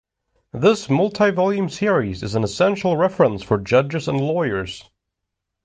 This 0.53 0.89
multi-volume 0.89 1.69
series 1.69 2.23
is 2.23 2.33
an 2.33 2.43
essential 2.43 2.97
reference 2.97 3.43
for 3.43 3.59
judges 3.59 4.07
and 4.07 4.19
lawyers. 4.19 4.83